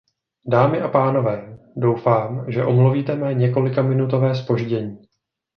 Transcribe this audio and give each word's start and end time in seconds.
Dámy 0.45 0.81
a 0.81 0.87
pánové, 0.87 1.57
doufám, 1.75 2.45
že 2.51 2.65
omluvíte 2.65 3.15
mé 3.15 3.33
několikaminutové 3.33 4.35
zpoždění. 4.35 4.99